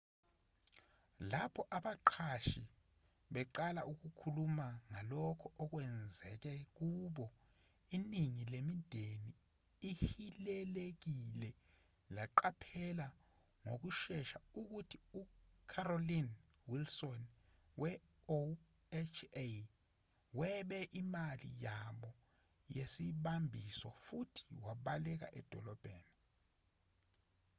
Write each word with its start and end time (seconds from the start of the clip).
lapho 1.31 1.61
abaqashi 1.77 2.61
beqala 3.33 3.81
ukukhuluma 3.91 4.67
ngalokho 4.91 5.47
okwenzeke 5.63 6.53
kubo 6.77 7.25
iningi 7.95 8.43
lemindeni 8.53 9.31
ehilelekile 9.89 11.49
laqaphela 12.15 13.07
ngokushesha 13.63 14.37
ukuthi 14.59 14.97
ucarolyn 15.21 16.27
wilson 16.69 17.21
we-oha 17.81 19.41
webe 20.39 20.79
imali 21.01 21.49
yabo 21.65 22.09
yesibambiso 22.75 23.89
futhi 24.05 24.43
wabaleka 24.65 25.27
edolobheni 25.39 26.15